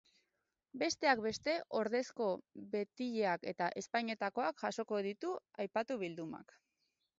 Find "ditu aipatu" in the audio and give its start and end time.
5.11-6.03